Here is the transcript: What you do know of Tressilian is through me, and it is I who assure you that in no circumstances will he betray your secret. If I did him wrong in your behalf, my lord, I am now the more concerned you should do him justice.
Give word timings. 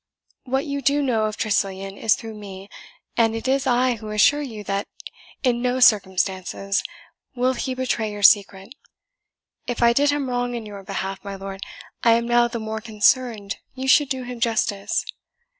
What 0.45 0.65
you 0.65 0.81
do 0.81 1.03
know 1.03 1.25
of 1.25 1.37
Tressilian 1.37 1.95
is 1.95 2.15
through 2.15 2.33
me, 2.33 2.69
and 3.15 3.35
it 3.35 3.47
is 3.47 3.67
I 3.67 3.97
who 3.97 4.09
assure 4.09 4.41
you 4.41 4.63
that 4.63 4.87
in 5.43 5.61
no 5.61 5.79
circumstances 5.79 6.81
will 7.35 7.53
he 7.53 7.75
betray 7.75 8.11
your 8.11 8.23
secret. 8.23 8.73
If 9.67 9.83
I 9.83 9.93
did 9.93 10.09
him 10.09 10.27
wrong 10.27 10.55
in 10.55 10.65
your 10.65 10.81
behalf, 10.81 11.23
my 11.23 11.35
lord, 11.35 11.61
I 12.03 12.13
am 12.13 12.27
now 12.27 12.47
the 12.47 12.57
more 12.59 12.81
concerned 12.81 13.57
you 13.75 13.87
should 13.87 14.09
do 14.09 14.23
him 14.23 14.39
justice. 14.39 15.05